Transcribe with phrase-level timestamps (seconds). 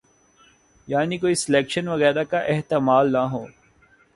[0.87, 3.45] یعنی کوئی سلیکشن وغیرہ کا احتمال نہ ہو۔